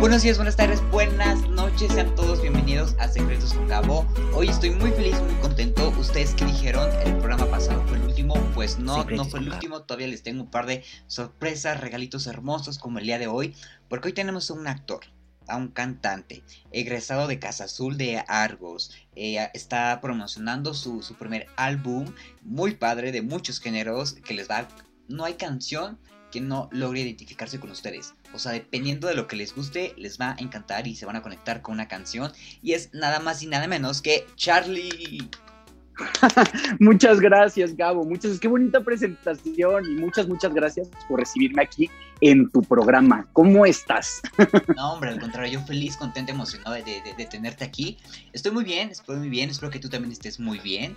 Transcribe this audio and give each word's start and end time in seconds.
Buenos 0.00 0.22
días, 0.22 0.38
buenas 0.38 0.56
tardes, 0.56 0.80
buenas 0.90 1.46
noches, 1.50 1.92
sean 1.92 2.14
todos 2.14 2.40
bienvenidos 2.40 2.96
a 2.98 3.06
Secretos 3.06 3.52
con 3.52 3.68
Gabo. 3.68 4.06
Hoy 4.32 4.48
estoy 4.48 4.70
muy 4.70 4.90
feliz, 4.92 5.20
muy 5.20 5.34
contento. 5.42 5.90
Ustedes 5.90 6.32
que 6.32 6.46
dijeron, 6.46 6.88
el 7.04 7.18
programa 7.18 7.44
pasado 7.50 7.84
fue 7.86 7.98
el 7.98 8.04
último, 8.04 8.32
pues 8.54 8.78
no, 8.78 9.04
no 9.04 9.26
fue 9.26 9.40
el 9.40 9.50
último. 9.50 9.82
Todavía 9.82 10.06
les 10.06 10.22
tengo 10.22 10.44
un 10.44 10.50
par 10.50 10.64
de 10.64 10.82
sorpresas, 11.06 11.78
regalitos 11.78 12.26
hermosos 12.26 12.78
como 12.78 12.98
el 12.98 13.04
día 13.04 13.18
de 13.18 13.26
hoy, 13.26 13.54
porque 13.90 14.08
hoy 14.08 14.14
tenemos 14.14 14.50
a 14.50 14.54
un 14.54 14.68
actor, 14.68 15.00
a 15.46 15.58
un 15.58 15.68
cantante, 15.68 16.42
egresado 16.72 17.26
de 17.26 17.38
Casa 17.38 17.64
Azul 17.64 17.98
de 17.98 18.24
Argos. 18.26 18.92
Eh, 19.16 19.50
está 19.52 20.00
promocionando 20.00 20.72
su, 20.72 21.02
su 21.02 21.16
primer 21.16 21.46
álbum, 21.56 22.06
muy 22.40 22.74
padre, 22.74 23.12
de 23.12 23.20
muchos 23.20 23.60
géneros, 23.60 24.14
que 24.14 24.32
les 24.32 24.48
va... 24.48 24.66
No 25.08 25.26
hay 25.26 25.34
canción 25.34 25.98
que 26.30 26.40
no 26.40 26.70
logre 26.72 27.00
identificarse 27.00 27.60
con 27.60 27.70
ustedes. 27.70 28.14
O 28.32 28.38
sea, 28.38 28.52
dependiendo 28.52 29.08
de 29.08 29.14
lo 29.14 29.26
que 29.26 29.36
les 29.36 29.54
guste, 29.54 29.94
les 29.96 30.20
va 30.20 30.32
a 30.32 30.36
encantar 30.38 30.86
y 30.86 30.96
se 30.96 31.06
van 31.06 31.16
a 31.16 31.22
conectar 31.22 31.62
con 31.62 31.74
una 31.74 31.88
canción. 31.88 32.32
Y 32.62 32.72
es 32.72 32.92
nada 32.92 33.20
más 33.20 33.42
y 33.42 33.46
nada 33.46 33.66
menos 33.66 34.02
que 34.02 34.26
Charlie. 34.36 35.28
muchas 36.80 37.20
gracias, 37.20 37.76
Gabo. 37.76 38.04
Muchas, 38.04 38.38
qué 38.38 38.48
bonita 38.48 38.80
presentación 38.80 39.84
y 39.84 40.00
muchas, 40.00 40.28
muchas 40.28 40.54
gracias 40.54 40.88
por 41.08 41.20
recibirme 41.20 41.62
aquí 41.62 41.90
en 42.20 42.48
tu 42.50 42.62
programa. 42.62 43.26
¿Cómo 43.32 43.66
estás? 43.66 44.22
no, 44.76 44.94
hombre, 44.94 45.10
al 45.10 45.20
contrario, 45.20 45.60
yo 45.60 45.66
feliz, 45.66 45.96
contento, 45.96 46.32
emocionado 46.32 46.74
de, 46.74 46.82
de, 46.82 47.14
de 47.16 47.26
tenerte 47.26 47.64
aquí. 47.64 47.98
Estoy 48.32 48.52
muy 48.52 48.64
bien, 48.64 48.90
estoy 48.90 49.16
muy 49.16 49.28
bien. 49.28 49.50
Espero 49.50 49.70
que 49.70 49.78
tú 49.78 49.88
también 49.88 50.12
estés 50.12 50.40
muy 50.40 50.58
bien. 50.58 50.96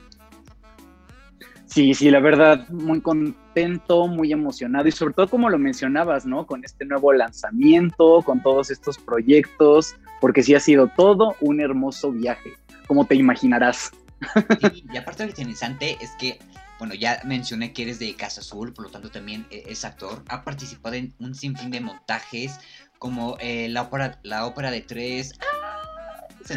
Sí, 1.74 1.96
sí, 1.96 2.12
la 2.12 2.20
verdad, 2.20 2.70
muy 2.70 3.02
contento, 3.02 4.06
muy 4.08 4.32
emocionado 4.32 4.88
y 4.88 4.92
sobre 4.92 5.16
todo 5.16 5.28
como 5.28 5.50
lo 5.50 5.58
mencionabas, 5.58 6.24
¿no? 6.24 6.46
Con 6.46 6.64
este 6.64 6.86
nuevo 6.86 7.12
lanzamiento, 7.14 8.22
con 8.22 8.44
todos 8.44 8.70
estos 8.70 9.00
proyectos, 9.00 9.96
porque 10.22 10.44
sí 10.44 10.54
ha 10.54 10.60
sido 10.60 10.88
todo 10.96 11.36
un 11.42 11.60
hermoso 11.62 12.12
viaje, 12.12 12.54
como 12.86 13.08
te 13.08 13.16
imaginarás. 13.16 13.90
Sí, 14.62 14.86
y 14.94 14.98
aparte 14.98 15.24
lo 15.24 15.30
interesante 15.30 15.98
es 16.00 16.12
que, 16.20 16.38
bueno, 16.78 16.94
ya 16.94 17.20
mencioné 17.26 17.74
que 17.74 17.82
eres 17.82 17.98
de 17.98 18.14
Casa 18.14 18.42
Azul, 18.42 18.72
por 18.72 18.86
lo 18.86 18.92
tanto 18.92 19.10
también 19.10 19.48
e-, 19.50 19.64
es 19.68 19.84
actor, 19.84 20.22
ha 20.30 20.44
participado 20.44 20.94
en 20.94 21.16
un 21.18 21.34
sinfín 21.34 21.72
de 21.72 21.82
montajes, 21.82 22.60
como 23.00 23.36
eh, 23.40 23.68
la, 23.70 23.82
ópera, 23.82 24.20
la 24.22 24.46
ópera 24.46 24.70
de 24.70 24.82
tres... 24.82 25.34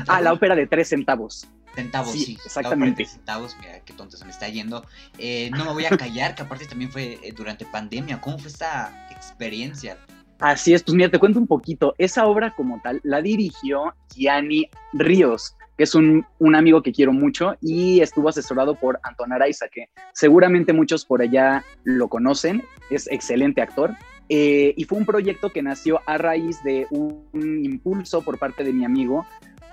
Ah, 0.09 0.21
la 0.21 0.35
ópera 0.35 0.55
de 0.55 0.67
tres 0.67 0.91
centavos. 0.91 1.49
Centavos, 1.77 2.13
sí. 2.13 2.39
Exactamente. 2.43 3.05
Centavos, 3.05 3.55
mira 3.61 3.81
qué 3.81 3.93
tonto 3.93 4.17
se 4.17 4.25
me 4.25 4.31
está 4.31 4.49
yendo. 4.49 4.85
Eh, 5.19 5.51
no 5.51 5.67
me 5.67 5.73
voy 5.73 5.85
a 5.85 5.91
callar, 5.91 6.35
que 6.35 6.43
aparte 6.43 6.65
también 6.65 6.91
fue 6.91 7.19
eh, 7.23 7.35
durante 7.37 7.67
pandemia. 7.67 8.19
¿Cómo 8.19 8.39
fue 8.39 8.49
esta 8.49 9.07
experiencia? 9.11 9.99
Así 10.39 10.73
es, 10.73 10.83
pues 10.83 10.95
mira, 10.95 11.11
te 11.11 11.19
cuento 11.19 11.39
un 11.39 11.47
poquito. 11.47 11.95
Esa 11.99 12.27
obra 12.27 12.55
como 12.57 12.81
tal 12.83 13.01
la 13.05 13.21
dirigió 13.21 13.95
Gianni 14.15 14.71
Ríos, 14.95 15.55
que 15.77 15.85
es 15.85 15.95
un, 15.95 16.25
un, 16.39 16.55
amigo 16.55 16.83
que 16.83 16.93
quiero 16.93 17.13
mucho 17.13 17.57
y 17.61 18.01
estuvo 18.01 18.31
asesorado 18.31 18.75
por 18.75 18.99
Anton 19.03 19.33
Araiza, 19.33 19.69
que 19.69 19.91
seguramente 20.15 20.73
muchos 20.73 21.05
por 21.05 21.21
allá 21.21 21.63
lo 21.85 22.09
conocen, 22.09 22.65
es 22.91 23.07
excelente 23.09 23.61
actor. 23.61 23.95
Eh, 24.29 24.75
y 24.77 24.85
fue 24.85 24.99
un 24.99 25.07
proyecto 25.07 25.51
que 25.51 25.63
nació 25.63 26.01
a 26.07 26.19
raíz 26.19 26.63
de 26.65 26.87
un, 26.91 27.29
un 27.33 27.65
impulso 27.65 28.23
por 28.23 28.39
parte 28.39 28.65
de 28.65 28.73
mi 28.73 28.85
amigo 28.85 29.27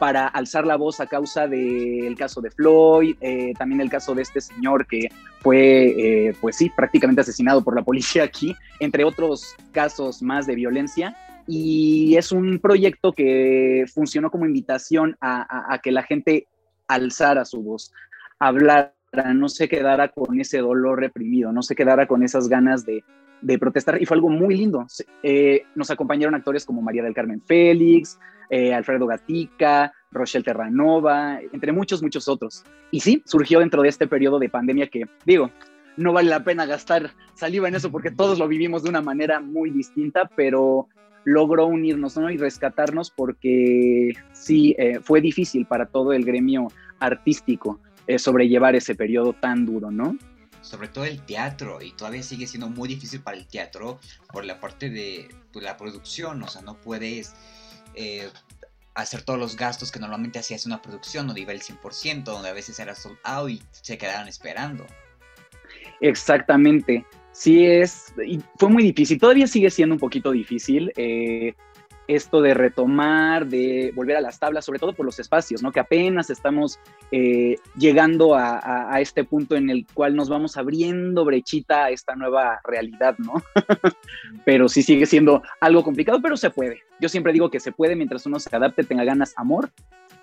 para 0.03 0.27
alzar 0.27 0.65
la 0.65 0.75
voz 0.75 0.99
a 0.99 1.07
causa 1.07 1.47
del 1.47 2.13
caso 2.17 2.41
de 2.41 2.51
Floyd, 2.51 3.15
eh, 3.21 3.53
también 3.57 3.79
el 3.79 3.89
caso 3.89 4.13
de 4.13 4.23
este 4.23 4.41
señor 4.41 4.85
que 4.85 5.07
fue, 5.39 6.27
eh, 6.27 6.35
pues 6.41 6.57
sí, 6.57 6.69
prácticamente 6.75 7.21
asesinado 7.21 7.63
por 7.63 7.73
la 7.73 7.83
policía 7.83 8.25
aquí, 8.25 8.53
entre 8.81 9.05
otros 9.05 9.55
casos 9.71 10.21
más 10.21 10.45
de 10.45 10.55
violencia. 10.55 11.15
Y 11.47 12.17
es 12.17 12.33
un 12.33 12.59
proyecto 12.59 13.13
que 13.13 13.85
funcionó 13.93 14.29
como 14.29 14.45
invitación 14.45 15.15
a, 15.21 15.73
a, 15.73 15.79
que 15.79 15.93
la 15.93 16.03
gente 16.03 16.49
alzara 16.89 17.45
su 17.45 17.63
voz, 17.63 17.93
hablara, 18.39 18.93
no 19.33 19.47
se 19.49 19.69
quedara 19.69 20.07
con 20.09 20.39
ese 20.39 20.59
dolor 20.59 20.99
reprimido, 20.99 21.51
no 21.51 21.61
se 21.61 21.75
quedara 21.75 22.07
con 22.07 22.23
esas 22.23 22.47
ganas 22.47 22.85
de, 22.85 23.03
protestar 23.59 24.01
y 24.01 24.05
fue 24.05 24.15
algo 24.15 24.29
muy 24.29 24.55
lindo. 24.55 24.85
Eh, 25.21 25.63
nos 25.75 25.91
acompañaron 25.91 26.33
actores 26.33 26.65
como 26.65 26.81
María 26.81 27.03
del 27.03 27.13
Carmen 27.13 27.41
Félix, 27.41 28.17
eh, 28.49 28.73
Alfredo 28.73 29.05
Gatica, 29.05 29.93
Rochelle 30.11 30.45
Terranova, 30.45 31.39
entre 31.51 31.71
muchos, 31.71 32.01
muchos 32.01 32.27
otros. 32.27 32.63
Y 32.89 33.01
sí, 33.01 33.21
surgió 33.25 33.59
dentro 33.59 33.81
de 33.81 33.89
este 33.89 34.07
periodo 34.07 34.39
de 34.39 34.49
pandemia 34.49 34.87
que, 34.87 35.07
digo, 35.25 35.51
no 35.97 36.13
vale 36.13 36.29
la 36.29 36.43
pena 36.43 36.65
gastar 36.65 37.11
saliva 37.35 37.67
en 37.67 37.75
eso 37.75 37.91
porque 37.91 38.11
todos 38.11 38.39
lo 38.39 38.47
vivimos 38.47 38.83
de 38.83 38.89
una 38.89 39.01
manera 39.01 39.39
muy 39.39 39.69
distinta, 39.69 40.29
pero 40.35 40.87
logró 41.25 41.67
unirnos 41.67 42.17
¿no? 42.17 42.31
y 42.31 42.37
rescatarnos 42.37 43.11
porque 43.11 44.13
sí, 44.31 44.75
eh, 44.79 44.99
fue 45.01 45.21
difícil 45.21 45.65
para 45.65 45.85
todo 45.85 46.13
el 46.13 46.25
gremio 46.25 46.67
artístico 46.99 47.79
eh, 48.07 48.19
sobrellevar 48.19 48.75
ese 48.75 48.95
periodo 48.95 49.33
tan 49.33 49.65
duro, 49.65 49.91
¿no? 49.91 50.17
sobre 50.63 50.87
todo 50.87 51.03
el 51.03 51.21
teatro, 51.21 51.81
y 51.81 51.91
todavía 51.91 52.23
sigue 52.23 52.47
siendo 52.47 52.69
muy 52.69 52.87
difícil 52.87 53.21
para 53.21 53.37
el 53.37 53.45
teatro 53.45 53.99
por 54.31 54.45
la 54.45 54.59
parte 54.59 54.89
de 54.89 55.27
pues, 55.51 55.63
la 55.63 55.75
producción, 55.75 56.41
o 56.41 56.47
sea, 56.47 56.61
no 56.61 56.77
puedes 56.77 57.35
eh, 57.95 58.29
hacer 58.95 59.23
todos 59.23 59.37
los 59.37 59.57
gastos 59.57 59.91
que 59.91 59.99
normalmente 59.99 60.39
hacías 60.39 60.65
una 60.65 60.81
producción, 60.81 61.27
donde 61.27 61.41
iba 61.41 61.51
el 61.51 61.61
100%, 61.61 62.23
donde 62.23 62.49
a 62.49 62.53
veces 62.53 62.79
era 62.79 62.95
sold 62.95 63.17
out 63.25 63.49
y 63.51 63.61
se 63.71 63.97
quedaban 63.97 64.29
esperando. 64.29 64.85
Exactamente, 65.99 67.05
sí 67.33 67.65
es, 67.65 68.13
y 68.25 68.39
fue 68.57 68.69
muy 68.69 68.83
difícil, 68.83 69.19
todavía 69.19 69.47
sigue 69.47 69.69
siendo 69.69 69.95
un 69.95 69.99
poquito 69.99 70.31
difícil. 70.31 70.93
Eh, 70.95 71.53
esto 72.07 72.41
de 72.41 72.53
retomar, 72.53 73.47
de 73.47 73.91
volver 73.95 74.17
a 74.17 74.21
las 74.21 74.39
tablas, 74.39 74.65
sobre 74.65 74.79
todo 74.79 74.93
por 74.93 75.05
los 75.05 75.19
espacios, 75.19 75.63
¿no? 75.63 75.71
Que 75.71 75.79
apenas 75.79 76.29
estamos 76.29 76.79
eh, 77.11 77.55
llegando 77.77 78.35
a, 78.35 78.99
este 78.99 79.23
punto 79.23 79.55
en 79.55 79.69
el 79.69 79.85
cual 79.93 80.15
nos 80.15 80.29
vamos 80.29 80.55
abriendo 80.57 81.25
brechita 81.25 81.85
a 81.85 81.89
esta 81.89 82.15
nueva 82.15 82.59
realidad, 82.63 83.15
¿no? 83.17 83.33
pero 84.45 84.69
sí 84.69 84.83
sigue 84.83 85.05
siendo 85.05 85.41
algo 85.59 85.83
complicado, 85.83 86.19
pero 86.21 86.37
se 86.37 86.49
puede. 86.49 86.81
Yo 86.99 87.09
siempre 87.09 87.33
digo 87.33 87.49
que 87.49 87.59
se 87.59 87.71
puede 87.71 87.95
mientras 87.95 88.25
uno 88.25 88.39
se 88.39 88.55
adapte, 88.55 88.83
tenga 88.83 89.03
ganas, 89.03 89.33
amor, 89.35 89.71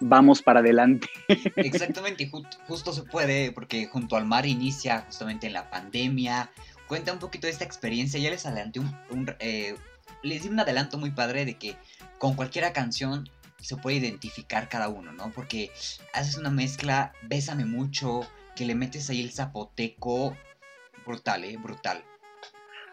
vamos 0.01 0.43
para 0.43 0.61
adelante. 0.61 1.09
Exactamente, 1.57 2.29
ju 2.29 2.43
justo 2.67 2.93
se 2.93 3.03
puede, 3.03 3.53
porque 3.53 3.87
junto 3.87 4.17
al 4.17 4.27
mar 4.27 4.47
inicia 4.47 5.01
justamente 5.01 5.47
en 5.47 5.55
la 5.55 5.71
pandemia. 5.71 6.51
Cuenta 6.87 7.13
un 7.13 7.19
poquito 7.19 7.47
de 7.47 7.53
esta 7.53 7.65
experiencia, 7.65 8.19
ya 8.19 8.31
les 8.31 8.47
adelanté 8.47 8.81
un, 8.81 8.97
un 9.11 9.35
eh, 9.39 9.77
les 10.23 10.43
di 10.43 10.49
un 10.49 10.61
adelanto 10.61 10.99
muy 10.99 11.11
padre 11.11 11.45
de 11.45 11.55
que 11.55 11.77
con 12.19 12.35
cualquiera 12.35 12.73
canción 12.73 13.29
se 13.59 13.77
puede 13.77 13.97
identificar 13.97 14.69
cada 14.69 14.89
uno, 14.89 15.13
¿no? 15.13 15.31
Porque 15.35 15.71
haces 16.15 16.37
una 16.37 16.51
mezcla, 16.51 17.13
bésame 17.23 17.65
mucho, 17.65 18.21
que 18.57 18.65
le 18.65 18.75
metes 18.75 19.11
ahí 19.11 19.23
el 19.23 19.33
zapoteco, 19.33 20.37
brutal, 21.07 21.45
¿eh? 21.45 21.57
Brutal. 21.57 22.03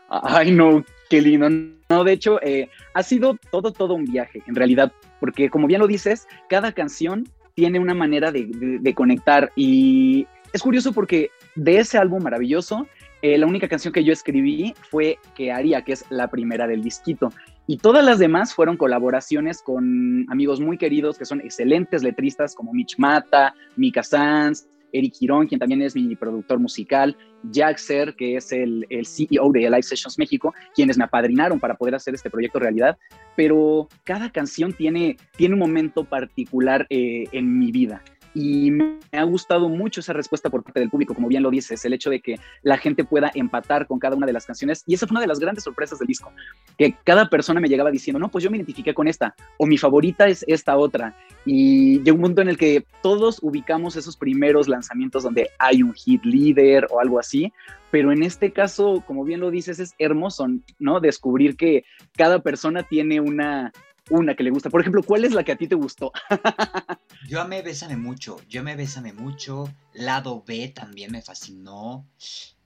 Ay, 0.09 0.51
no, 0.51 0.85
qué 1.09 1.21
lindo. 1.21 1.49
No, 1.89 2.03
de 2.03 2.13
hecho, 2.13 2.41
eh, 2.41 2.69
ha 2.93 3.03
sido 3.03 3.37
todo, 3.51 3.71
todo 3.71 3.93
un 3.93 4.05
viaje, 4.05 4.41
en 4.47 4.55
realidad, 4.55 4.91
porque 5.19 5.49
como 5.49 5.67
bien 5.67 5.79
lo 5.79 5.87
dices, 5.87 6.27
cada 6.49 6.71
canción 6.71 7.27
tiene 7.55 7.79
una 7.79 7.93
manera 7.93 8.31
de, 8.31 8.45
de, 8.45 8.79
de 8.79 8.93
conectar 8.93 9.51
y 9.55 10.27
es 10.53 10.61
curioso 10.61 10.93
porque 10.93 11.31
de 11.55 11.79
ese 11.79 11.97
álbum 11.97 12.23
maravilloso 12.23 12.87
eh, 13.27 13.37
la 13.37 13.45
única 13.45 13.67
canción 13.67 13.93
que 13.93 14.03
yo 14.03 14.13
escribí 14.13 14.73
fue 14.89 15.17
Que 15.35 15.51
haría, 15.51 15.81
que 15.83 15.93
es 15.93 16.05
la 16.09 16.29
primera 16.29 16.67
del 16.67 16.83
disquito. 16.83 17.31
Y 17.65 17.77
todas 17.77 18.05
las 18.05 18.19
demás 18.19 18.53
fueron 18.53 18.77
colaboraciones 18.77 19.61
con 19.61 20.25
amigos 20.29 20.61
muy 20.61 20.77
queridos 20.77 21.17
que 21.17 21.25
son 21.25 21.41
excelentes 21.41 22.03
letristas 22.03 22.55
como 22.55 22.71
Mitch 22.71 22.97
Mata, 22.97 23.53
Mika 23.75 24.03
Sanz, 24.03 24.67
Eric 24.93 25.15
Girón, 25.15 25.47
quien 25.47 25.59
también 25.59 25.81
es 25.81 25.95
mi 25.95 26.15
productor 26.15 26.59
musical, 26.59 27.17
Jack 27.51 27.77
Ser, 27.77 28.15
que 28.15 28.37
es 28.37 28.53
el, 28.53 28.85
el, 28.89 29.05
CEO 29.05 29.51
de 29.51 29.61
Live 29.61 29.83
Sessions 29.83 30.17
México, 30.17 30.53
quienes 30.73 30.97
me 30.97 31.03
apadrinaron 31.03 31.59
para 31.59 31.75
poder 31.75 31.95
hacer 31.95 32.15
este 32.15 32.29
proyecto 32.29 32.59
realidad. 32.59 32.97
Pero 33.35 33.89
cada 34.05 34.31
canción 34.31 34.71
tiene, 34.71 35.17
tiene 35.35 35.55
un 35.55 35.59
momento 35.59 36.05
particular 36.05 36.87
eh, 36.89 37.25
en 37.33 37.59
mi 37.59 37.71
vida 37.71 38.01
y 38.37 38.69
me 38.69 38.99
ha 39.13 39.23
gustado 39.23 39.67
mucho 39.67 39.99
esa 39.99 40.13
respuesta 40.13 40.51
por 40.51 40.63
parte 40.63 40.79
del 40.79 40.91
público, 40.91 41.15
como 41.15 41.27
bien 41.27 41.41
lo 41.41 41.49
dices, 41.49 41.83
el 41.85 41.93
hecho 41.93 42.11
de 42.11 42.19
que 42.19 42.39
la 42.61 42.77
gente 42.77 43.03
pueda 43.03 43.31
empatar 43.33 43.87
con 43.87 43.97
cada 43.97 44.15
una 44.15 44.27
de 44.27 44.33
las 44.33 44.45
canciones 44.45 44.83
y 44.85 44.93
esa 44.93 45.07
fue 45.07 45.15
una 45.15 45.21
de 45.21 45.27
las 45.27 45.39
grandes 45.39 45.63
sorpresas 45.63 45.97
del 45.97 46.07
disco, 46.07 46.31
que 46.77 46.95
cada 47.03 47.29
persona 47.29 47.59
me 47.59 47.67
llegaba 47.67 47.89
diciendo, 47.89 48.19
no, 48.19 48.29
pues 48.29 48.43
yo 48.43 48.51
me 48.51 48.57
identifiqué 48.57 48.93
con 48.93 49.07
esta 49.07 49.33
o 49.57 49.65
mi 49.65 49.79
favorita 49.79 50.27
es 50.27 50.45
esta 50.47 50.77
otra 50.77 51.15
y 51.45 51.99
llegó 52.03 52.17
un 52.17 52.25
punto 52.25 52.43
en 52.43 52.49
el 52.49 52.57
que 52.57 52.85
todos 53.01 53.39
ubicamos 53.41 53.95
esos 53.95 54.15
primeros 54.15 54.67
lanzamientos 54.67 55.23
donde 55.23 55.49
hay 55.57 55.81
un 55.81 55.93
hit 55.95 56.23
líder 56.23 56.85
o 56.91 56.99
algo 56.99 57.19
así, 57.19 57.51
pero 57.89 58.11
en 58.11 58.21
este 58.21 58.51
caso, 58.51 59.03
como 59.07 59.23
bien 59.23 59.39
lo 59.39 59.49
dices, 59.49 59.79
es 59.79 59.95
hermoso, 59.97 60.47
¿no? 60.77 60.99
Descubrir 60.99 61.55
que 61.55 61.85
cada 62.15 62.43
persona 62.43 62.83
tiene 62.83 63.19
una, 63.19 63.71
una 64.09 64.35
que 64.35 64.43
le 64.43 64.49
gusta. 64.49 64.69
Por 64.69 64.81
ejemplo, 64.81 65.03
¿cuál 65.03 65.25
es 65.25 65.33
la 65.33 65.43
que 65.43 65.51
a 65.51 65.55
ti 65.55 65.67
te 65.67 65.75
gustó? 65.75 66.11
yo 67.29 67.41
amé 67.41 67.61
Bésame 67.61 67.97
mucho, 67.97 68.41
yo 68.47 68.61
amé 68.61 68.75
Bésame 68.75 69.13
mucho, 69.13 69.73
Lado 69.93 70.43
B 70.45 70.69
también 70.69 71.11
me 71.11 71.21
fascinó. 71.21 72.07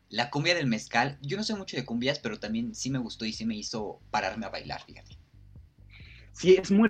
La 0.09 0.29
cumbia 0.29 0.53
del 0.53 0.67
mezcal, 0.67 1.17
yo 1.21 1.37
no 1.37 1.43
sé 1.43 1.55
mucho 1.55 1.77
de 1.77 1.85
cumbias, 1.85 2.19
pero 2.19 2.39
también 2.39 2.75
sí 2.75 2.89
me 2.89 2.99
gustó 2.99 3.25
y 3.25 3.31
sí 3.31 3.45
me 3.45 3.55
hizo 3.55 4.01
pararme 4.11 4.45
a 4.45 4.49
bailar, 4.49 4.81
fíjate. 4.85 5.17
Sí, 6.33 6.55
es 6.55 6.69
muy 6.69 6.89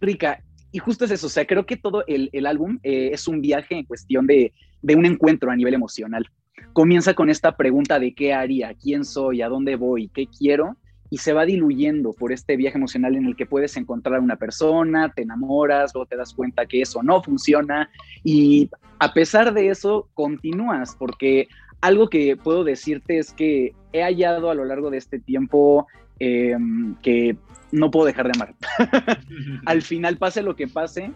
rica. 0.00 0.42
Y 0.70 0.78
justo 0.78 1.04
es 1.04 1.10
eso, 1.10 1.26
o 1.26 1.30
sea, 1.30 1.46
creo 1.46 1.66
que 1.66 1.76
todo 1.76 2.02
el, 2.06 2.46
álbum 2.46 2.78
eh, 2.82 3.10
es 3.12 3.28
un 3.28 3.42
viaje 3.42 3.74
en 3.74 3.84
cuestión 3.84 4.26
de, 4.26 4.54
de 4.80 4.96
un 4.96 5.04
encuentro 5.04 5.50
a 5.50 5.56
nivel 5.56 5.74
emocional. 5.74 6.26
Comienza 6.72 7.12
con 7.12 7.28
esta 7.28 7.56
pregunta 7.56 7.98
de 7.98 8.14
qué 8.14 8.32
haría, 8.32 8.74
quién 8.74 9.04
soy, 9.04 9.42
a 9.42 9.48
dónde 9.48 9.76
voy, 9.76 10.08
qué 10.08 10.26
quiero, 10.26 10.78
y 11.12 11.18
se 11.18 11.34
va 11.34 11.44
diluyendo 11.44 12.14
por 12.14 12.32
este 12.32 12.56
viaje 12.56 12.78
emocional 12.78 13.14
en 13.16 13.26
el 13.26 13.36
que 13.36 13.44
puedes 13.44 13.76
encontrar 13.76 14.20
una 14.20 14.36
persona, 14.36 15.12
te 15.12 15.20
enamoras, 15.20 15.92
luego 15.92 16.06
te 16.06 16.16
das 16.16 16.32
cuenta 16.32 16.64
que 16.64 16.80
eso 16.80 17.02
no 17.02 17.22
funciona 17.22 17.90
y 18.24 18.70
a 18.98 19.12
pesar 19.12 19.52
de 19.52 19.68
eso 19.68 20.08
continúas 20.14 20.96
porque 20.98 21.48
algo 21.82 22.08
que 22.08 22.38
puedo 22.38 22.64
decirte 22.64 23.18
es 23.18 23.34
que 23.34 23.74
he 23.92 24.02
hallado 24.02 24.50
a 24.50 24.54
lo 24.54 24.64
largo 24.64 24.88
de 24.88 24.96
este 24.96 25.18
tiempo 25.18 25.86
em, 26.18 26.94
que 27.02 27.36
no 27.72 27.90
puedo 27.90 28.06
dejar 28.06 28.28
de 28.28 28.32
amar. 28.34 28.54
Al 29.66 29.82
final, 29.82 30.16
pase 30.16 30.42
lo 30.42 30.56
que 30.56 30.66
pase, 30.66 31.12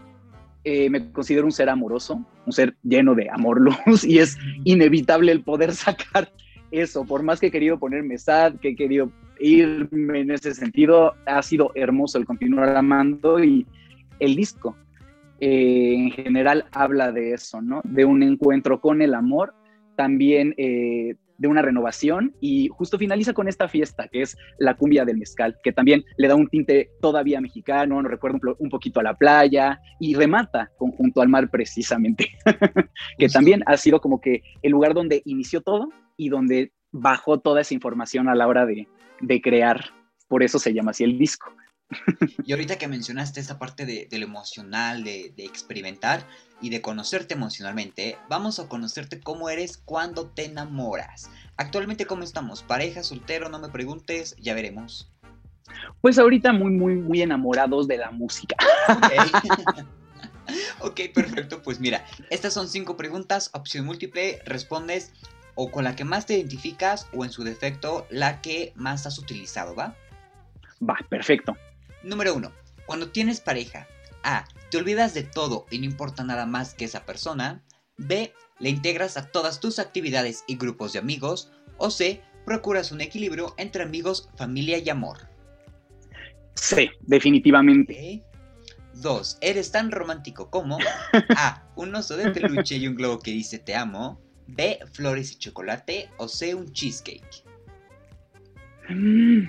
eh, 0.64 0.90
me 0.90 1.10
considero 1.10 1.46
un 1.46 1.52
ser 1.52 1.70
amoroso, 1.70 2.22
un 2.44 2.52
ser 2.52 2.76
lleno 2.82 3.14
de 3.14 3.30
amor, 3.30 3.62
luz, 3.62 4.04
y 4.04 4.18
es 4.18 4.36
inevitable 4.64 5.32
el 5.32 5.42
poder 5.42 5.72
sacar 5.74 6.30
eso, 6.80 7.04
por 7.04 7.22
más 7.22 7.40
que 7.40 7.48
he 7.48 7.50
querido 7.50 7.78
ponerme 7.78 8.18
sad, 8.18 8.54
que 8.56 8.70
he 8.70 8.76
querido 8.76 9.10
irme 9.38 10.20
en 10.20 10.30
ese 10.30 10.54
sentido, 10.54 11.14
ha 11.26 11.42
sido 11.42 11.72
hermoso 11.74 12.18
el 12.18 12.24
continuar 12.24 12.76
amando 12.76 13.42
y 13.42 13.66
el 14.18 14.34
disco 14.34 14.76
eh, 15.40 15.94
en 15.94 16.10
general 16.10 16.64
habla 16.72 17.12
de 17.12 17.34
eso, 17.34 17.60
¿no? 17.60 17.82
De 17.84 18.04
un 18.04 18.22
encuentro 18.22 18.80
con 18.80 19.02
el 19.02 19.14
amor, 19.14 19.54
también 19.94 20.54
eh, 20.56 21.16
de 21.38 21.48
una 21.48 21.62
renovación 21.62 22.34
y 22.40 22.68
justo 22.68 22.98
finaliza 22.98 23.34
con 23.34 23.48
esta 23.48 23.68
fiesta 23.68 24.08
que 24.08 24.22
es 24.22 24.36
la 24.58 24.74
cumbia 24.74 25.04
del 25.04 25.18
mezcal, 25.18 25.56
que 25.62 25.72
también 25.72 26.04
le 26.16 26.28
da 26.28 26.34
un 26.34 26.48
tinte 26.48 26.90
todavía 27.00 27.40
mexicano, 27.40 28.00
nos 28.00 28.10
recuerda 28.10 28.38
un, 28.58 28.70
poquito 28.70 29.00
a 29.00 29.02
la 29.02 29.14
playa 29.14 29.78
y 30.00 30.14
remata 30.14 30.70
conjunto 30.78 31.20
al 31.20 31.28
mar 31.28 31.50
precisamente, 31.50 32.30
que 33.18 33.28
también 33.28 33.62
ha 33.66 33.76
sido 33.76 34.00
como 34.00 34.20
que 34.20 34.42
el 34.62 34.72
lugar 34.72 34.94
donde 34.94 35.22
inició 35.24 35.60
todo 35.60 35.90
y 36.16 36.28
donde 36.28 36.72
bajó 36.92 37.38
toda 37.40 37.60
esa 37.60 37.74
información 37.74 38.28
a 38.28 38.34
la 38.34 38.46
hora 38.46 38.66
de, 38.66 38.86
crear. 39.42 39.92
Por 40.28 40.42
eso 40.42 40.58
se 40.58 40.72
llama 40.72 40.90
así 40.90 41.04
el 41.04 41.18
disco. 41.18 41.52
Y 42.44 42.52
ahorita 42.52 42.78
que 42.78 42.88
mencionaste 42.88 43.38
esa 43.38 43.58
parte 43.58 43.86
de, 43.86 44.08
lo 44.18 44.24
emocional, 44.24 45.04
de, 45.04 45.32
experimentar 45.38 46.26
y 46.60 46.70
de 46.70 46.80
conocerte 46.80 47.34
emocionalmente, 47.34 48.18
vamos 48.28 48.58
a 48.58 48.68
conocerte 48.68 49.20
cómo 49.20 49.50
eres 49.50 49.76
cuando 49.76 50.30
te 50.30 50.46
enamoras. 50.46 51.30
Actualmente, 51.56 52.06
¿cómo 52.06 52.22
estamos? 52.22 52.62
¿Pareja, 52.62 53.02
soltero? 53.02 53.48
No 53.48 53.58
me 53.58 53.68
preguntes, 53.68 54.34
ya 54.40 54.54
veremos. 54.54 55.12
Pues 56.00 56.18
ahorita 56.18 56.52
muy, 56.52 56.72
muy, 56.72 56.96
muy 56.96 57.22
enamorados 57.22 57.86
de 57.88 57.98
la 57.98 58.10
música. 58.10 58.56
ok, 60.80 61.00
perfecto. 61.14 61.62
Pues 61.62 61.80
mira, 61.80 62.04
estas 62.30 62.54
son 62.54 62.68
cinco 62.68 62.96
preguntas, 62.96 63.50
opción 63.52 63.84
múltiple, 63.84 64.40
respondes 64.44 65.12
o 65.56 65.70
con 65.70 65.82
la 65.82 65.96
que 65.96 66.04
más 66.04 66.26
te 66.26 66.34
identificas 66.34 67.08
o 67.12 67.24
en 67.24 67.32
su 67.32 67.42
defecto 67.42 68.06
la 68.10 68.40
que 68.40 68.72
más 68.76 69.06
has 69.06 69.18
utilizado, 69.18 69.74
¿va? 69.74 69.96
Va, 70.88 70.96
perfecto. 71.08 71.56
Número 72.04 72.34
1. 72.34 72.52
Cuando 72.86 73.10
tienes 73.10 73.40
pareja, 73.40 73.88
A. 74.22 74.46
Te 74.70 74.78
olvidas 74.78 75.14
de 75.14 75.22
todo 75.22 75.66
y 75.70 75.78
no 75.78 75.86
importa 75.86 76.22
nada 76.22 76.46
más 76.46 76.74
que 76.74 76.84
esa 76.84 77.04
persona. 77.04 77.64
B. 77.96 78.32
Le 78.58 78.70
integras 78.70 79.16
a 79.16 79.30
todas 79.30 79.58
tus 79.58 79.78
actividades 79.78 80.44
y 80.46 80.56
grupos 80.56 80.92
de 80.92 80.98
amigos. 80.98 81.50
O 81.78 81.90
C. 81.90 82.22
Procuras 82.44 82.92
un 82.92 83.00
equilibrio 83.00 83.54
entre 83.56 83.82
amigos, 83.82 84.28
familia 84.36 84.78
y 84.78 84.88
amor. 84.88 85.28
C, 86.54 86.90
definitivamente. 87.00 88.22
2. 88.94 89.38
Eres 89.40 89.72
tan 89.72 89.90
romántico 89.90 90.50
como 90.50 90.78
A. 91.36 91.66
Un 91.76 91.94
oso 91.94 92.16
de 92.16 92.30
peluche 92.30 92.76
y 92.76 92.86
un 92.86 92.94
globo 92.94 93.18
que 93.18 93.30
dice 93.30 93.58
te 93.58 93.74
amo. 93.74 94.20
B, 94.46 94.78
flores 94.92 95.32
y 95.32 95.38
chocolate 95.38 96.10
o 96.18 96.28
C, 96.28 96.54
un 96.54 96.72
cheesecake? 96.72 97.44
Mm. 98.88 99.48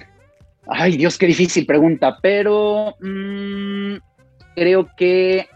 Ay, 0.67 0.97
Dios, 0.97 1.17
qué 1.17 1.27
difícil 1.27 1.65
pregunta, 1.65 2.19
pero 2.21 2.95
mm, 2.99 3.95
creo 4.55 4.89
que 4.97 5.47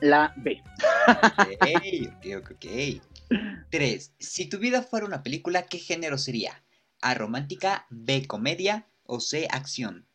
la 0.00 0.32
B. 0.36 0.62
Ok, 1.08 2.36
ok, 2.36 2.50
ok. 2.52 2.66
Tres, 3.70 4.14
si 4.18 4.48
tu 4.48 4.58
vida 4.58 4.82
fuera 4.82 5.06
una 5.06 5.22
película, 5.22 5.62
¿qué 5.62 5.78
género 5.78 6.18
sería? 6.18 6.62
A, 7.00 7.14
romántica, 7.14 7.86
B, 7.90 8.26
comedia 8.26 8.88
o 9.04 9.20
C, 9.20 9.48
acción. 9.50 10.06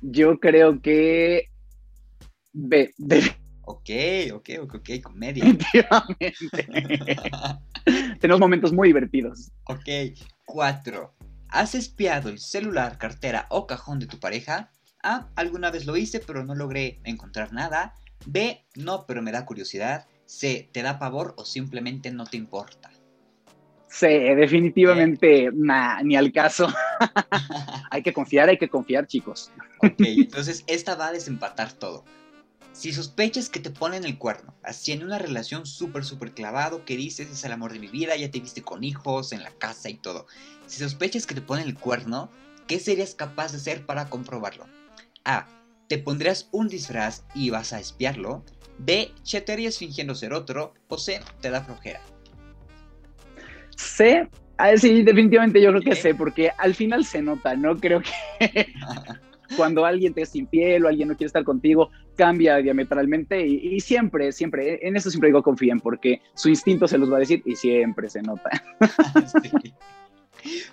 Yo 0.00 0.38
creo 0.38 0.80
que 0.80 1.48
B, 2.52 2.92
B. 2.96 3.20
Ok, 3.70 3.90
ok, 4.32 4.48
ok, 4.62 4.74
ok, 4.76 4.90
comedia. 5.02 5.44
Tenemos 8.20 8.40
momentos 8.40 8.72
muy 8.72 8.88
divertidos. 8.88 9.52
Ok, 9.64 10.16
cuatro. 10.46 11.12
¿Has 11.50 11.74
espiado 11.74 12.30
el 12.30 12.38
celular, 12.38 12.96
cartera 12.96 13.44
o 13.50 13.66
cajón 13.66 13.98
de 13.98 14.06
tu 14.06 14.18
pareja? 14.18 14.70
A. 15.02 15.28
Alguna 15.36 15.70
vez 15.70 15.84
lo 15.84 15.98
hice, 15.98 16.18
pero 16.18 16.46
no 16.46 16.54
logré 16.54 16.98
encontrar 17.04 17.52
nada. 17.52 17.92
B. 18.24 18.64
No, 18.74 19.04
pero 19.06 19.20
me 19.20 19.32
da 19.32 19.44
curiosidad. 19.44 20.06
C. 20.24 20.70
¿Te 20.72 20.80
da 20.80 20.98
pavor 20.98 21.34
o 21.36 21.44
simplemente 21.44 22.10
no 22.10 22.24
te 22.24 22.38
importa? 22.38 22.90
C. 23.86 24.34
Definitivamente, 24.34 25.50
ni 26.04 26.16
al 26.16 26.32
caso. 26.32 26.72
hay 27.90 28.02
que 28.02 28.14
confiar, 28.14 28.48
hay 28.48 28.56
que 28.56 28.70
confiar, 28.70 29.06
chicos. 29.06 29.52
ok, 29.82 29.92
entonces 29.98 30.64
esta 30.66 30.94
va 30.94 31.08
a 31.08 31.12
desempatar 31.12 31.74
todo. 31.74 32.06
Si 32.78 32.92
sospechas 32.92 33.48
que 33.48 33.58
te 33.58 33.70
ponen 33.70 34.04
el 34.04 34.18
cuerno, 34.18 34.54
así 34.62 34.92
en 34.92 35.02
una 35.02 35.18
relación 35.18 35.66
súper, 35.66 36.04
súper 36.04 36.30
clavado, 36.30 36.84
que 36.84 36.96
dices 36.96 37.28
es 37.28 37.42
el 37.42 37.50
amor 37.50 37.72
de 37.72 37.80
mi 37.80 37.88
vida, 37.88 38.14
ya 38.14 38.30
te 38.30 38.38
viste 38.38 38.62
con 38.62 38.84
hijos, 38.84 39.32
en 39.32 39.42
la 39.42 39.50
casa 39.50 39.90
y 39.90 39.94
todo. 39.94 40.28
Si 40.68 40.78
sospechas 40.78 41.26
que 41.26 41.34
te 41.34 41.40
ponen 41.40 41.66
el 41.66 41.74
cuerno, 41.74 42.30
¿qué 42.68 42.78
serías 42.78 43.16
capaz 43.16 43.50
de 43.50 43.58
hacer 43.58 43.84
para 43.84 44.08
comprobarlo? 44.08 44.66
A. 45.24 45.48
Te 45.88 45.98
pondrías 45.98 46.48
un 46.52 46.68
disfraz 46.68 47.24
y 47.34 47.50
vas 47.50 47.72
a 47.72 47.80
espiarlo. 47.80 48.44
B. 48.78 49.10
Chatearías 49.24 49.76
fingiendo 49.76 50.14
ser 50.14 50.32
otro. 50.32 50.72
O 50.86 50.98
C. 50.98 51.20
Te 51.40 51.50
da 51.50 51.64
flojera. 51.64 52.00
C. 53.76 54.28
Ah, 54.56 54.76
sí, 54.76 55.02
definitivamente 55.02 55.60
yo 55.60 55.70
creo 55.70 55.82
que 55.82 55.96
C, 55.96 56.14
porque 56.14 56.52
al 56.56 56.76
final 56.76 57.04
se 57.04 57.22
nota, 57.22 57.56
¿no? 57.56 57.76
Creo 57.76 58.00
que 58.38 58.72
cuando 59.56 59.84
alguien 59.84 60.14
te 60.14 60.22
es 60.22 60.36
infiel 60.36 60.84
o 60.84 60.88
alguien 60.88 61.08
no 61.08 61.16
quiere 61.16 61.26
estar 61.26 61.42
contigo, 61.42 61.90
cambia 62.18 62.56
diametralmente 62.56 63.46
y, 63.46 63.78
siempre, 63.80 64.32
siempre, 64.32 64.86
en 64.86 64.96
eso 64.96 65.08
siempre 65.08 65.28
digo 65.28 65.42
confíen 65.42 65.78
porque 65.78 66.20
su 66.34 66.48
instinto 66.48 66.88
se 66.88 66.98
los 66.98 67.10
va 67.10 67.16
a 67.16 67.20
decir 67.20 67.42
y 67.46 67.54
siempre 67.54 68.10
se 68.10 68.20
nota. 68.20 68.50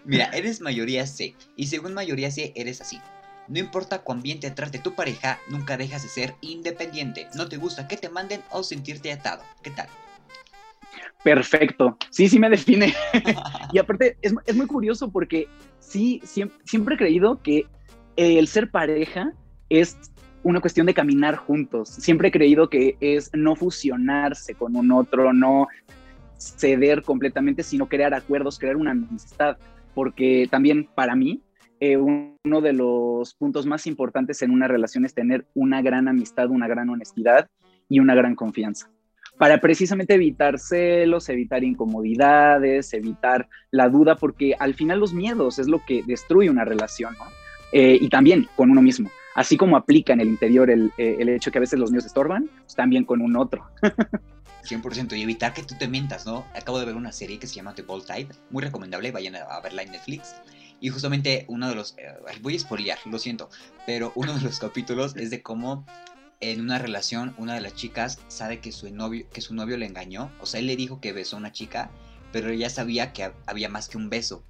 Mira, 0.05 0.25
eres 0.34 0.60
mayoría 0.60 1.05
C 1.05 1.36
y 1.55 1.67
según 1.67 1.93
mayoría 1.93 2.31
C 2.31 2.51
eres 2.55 2.81
así. 2.81 3.00
No 3.48 3.60
importa 3.60 4.00
cuán 4.00 4.24
bien 4.24 4.39
te 4.39 4.50
trate 4.50 4.79
tu 4.79 4.96
pareja, 4.96 5.39
nunca 5.48 5.77
dejas 5.77 6.01
de 6.01 6.10
ser 6.10 6.34
independiente. 6.41 7.27
No 7.36 7.48
te 7.48 7.58
gusta 7.58 7.88
que 7.88 7.96
te 7.96 8.10
manden 8.10 8.41
o 8.50 8.63
sentirte 8.63 9.12
atado. 9.12 9.43
¿Qué 9.62 9.70
tal? 9.70 9.88
Perfecto. 11.24 11.96
Sí, 12.10 12.27
sí 12.27 12.39
me 12.39 12.50
define. 12.50 12.91
y 13.72 13.77
aparte, 13.77 14.17
es, 14.24 14.34
es, 14.48 14.55
muy 14.55 14.65
curioso 14.65 15.12
porque 15.12 15.48
sí, 15.77 16.22
siempre, 16.24 16.58
siempre 16.63 16.96
he 16.96 16.98
creído 16.98 17.39
que 17.43 17.67
el 18.15 18.48
ser 18.48 18.72
pareja 18.72 19.31
es 19.70 19.98
una 20.46 20.62
cuestión 20.62 20.86
de 20.86 20.94
caminar 20.94 21.38
juntos. 21.38 21.90
Siempre 21.90 22.28
he 22.28 22.32
creído 22.32 22.70
que 22.70 22.98
es 23.00 23.32
no 23.34 23.56
fusionarse 23.56 24.54
con 24.54 24.75
un 24.75 24.92
otro, 24.92 25.34
no 25.34 25.68
ceder 26.38 27.02
completamente, 27.02 27.64
sino 27.64 27.88
crear 27.88 28.14
acuerdos, 28.14 28.60
crear 28.60 28.75
una 28.75 28.92
amistad. 28.92 29.58
Porque 29.96 30.48
también 30.52 30.88
para 30.94 31.16
mí, 31.16 31.42
eh, 31.80 31.98
uno 31.98 32.62
de 32.62 32.74
los 32.74 33.34
puntos 33.34 33.66
más 33.66 33.88
importantes 33.88 34.44
en 34.44 34.52
una 34.52 34.68
relación 34.68 35.04
es 35.04 35.16
tener 35.16 35.48
una 35.56 35.82
gran 35.82 36.08
amistad, 36.08 36.52
una 36.52 36.68
gran 36.68 36.92
honestidad 36.92 37.50
y 37.90 38.00
una 38.00 38.14
gran 38.14 38.36
confianza. 38.36 38.92
Para 39.40 39.60
precisamente 39.60 40.14
evitar 40.14 40.60
celos, 40.60 41.28
evitar 41.28 41.64
incomodidades, 41.64 42.94
evitar 42.94 43.50
la 43.72 43.90
duda, 43.90 44.16
porque 44.16 44.54
al 44.60 44.75
final 44.75 45.00
los 45.00 45.12
miedos 45.12 45.58
es 45.58 45.68
lo 45.68 45.84
que 45.84 46.04
destruye 46.06 46.52
una 46.52 46.66
relación, 46.66 47.16
¿no? 47.18 47.25
Eh, 47.72 47.98
y 48.00 48.10
también 48.10 48.48
con 48.56 48.70
uno 48.70 48.84
mismo. 48.84 49.10
Así 49.36 49.58
como 49.58 49.75
aplica 49.75 50.13
en 50.13 50.22
el 50.22 50.30
interior 50.30 50.70
el, 50.72 50.92
eh, 50.98 51.18
el 51.20 51.30
hecho 51.30 51.51
que 51.51 51.58
a 51.58 51.62
veces 51.62 51.77
los 51.77 51.92
míos 51.92 52.06
estorban, 52.06 52.50
pues 52.63 52.74
también 52.74 53.04
con 53.04 53.22
un 53.22 53.36
otro. 53.36 53.70
100% 54.63 55.15
y 55.15 55.22
evitar 55.22 55.54
que 55.54 55.62
tú 55.62 55.75
te 55.77 55.88
mientas, 55.88 56.25
¿no? 56.25 56.46
Acabo 56.56 56.80
de 56.80 56.86
ver 56.86 56.96
una 56.96 57.12
serie 57.12 57.38
que 57.38 57.46
se 57.46 57.54
llama 57.56 57.75
The 57.75 57.84
Bold 57.84 58.06
Type, 58.06 58.34
muy 58.50 58.63
recomendable, 58.63 59.12
vayan 59.12 59.36
a 59.36 59.60
verla 59.60 59.84
en 59.84 59.92
Netflix. 59.92 60.36
Y 60.80 60.89
justamente 60.89 61.46
uno 61.50 61.70
de 61.70 61.75
los, 61.75 61.96
eh, 61.98 62.15
voy 62.42 62.56
a 62.56 62.60
spoilear, 62.60 62.98
lo 63.06 63.20
siento, 63.20 63.50
pero 63.86 64.13
uno 64.15 64.34
de 64.34 64.42
los 64.42 64.60
capítulos 64.62 65.15
es 65.18 65.30
de 65.30 65.44
cómo 65.44 65.86
en 66.39 66.62
una 66.62 66.80
relación 66.80 67.34
una 67.38 67.56
de 67.56 67.62
las 67.62 67.75
chicas 67.75 68.20
sabe 68.27 68.60
que 68.60 68.72
su 68.72 68.94
novio, 68.94 69.25
que 69.32 69.42
su 69.42 69.54
novio 69.54 69.77
le 69.77 69.86
engañó, 69.86 70.32
o 70.39 70.46
sea, 70.46 70.62
él 70.62 70.68
le 70.68 70.75
dijo 70.77 71.00
que 71.01 71.13
besó 71.13 71.36
a 71.36 71.39
una 71.39 71.51
chica, 71.51 71.92
pero 72.32 72.50
ella 72.50 72.70
sabía 72.70 73.13
que 73.13 73.32
había 73.46 73.70
más 73.70 73.89
que 73.89 73.98
un 73.98 74.10
beso 74.10 74.44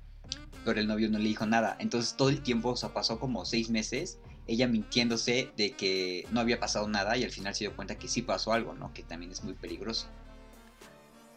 pero 0.65 0.81
el 0.81 0.87
novio 0.87 1.09
no 1.09 1.19
le 1.19 1.25
dijo 1.25 1.45
nada. 1.45 1.77
Entonces 1.79 2.15
todo 2.17 2.29
el 2.29 2.41
tiempo, 2.41 2.69
o 2.69 2.75
sea, 2.75 2.91
pasó 2.91 3.19
como 3.19 3.45
seis 3.45 3.69
meses 3.69 4.17
ella 4.47 4.67
mintiéndose 4.67 5.49
de 5.57 5.71
que 5.71 6.25
no 6.31 6.39
había 6.39 6.59
pasado 6.59 6.87
nada 6.87 7.17
y 7.17 7.23
al 7.23 7.31
final 7.31 7.55
se 7.55 7.65
dio 7.65 7.75
cuenta 7.75 7.97
que 7.97 8.07
sí 8.07 8.21
pasó 8.21 8.53
algo, 8.53 8.73
¿no? 8.73 8.93
Que 8.93 9.03
también 9.03 9.31
es 9.31 9.43
muy 9.43 9.53
peligroso. 9.53 10.07